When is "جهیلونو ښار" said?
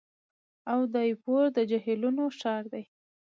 1.71-2.63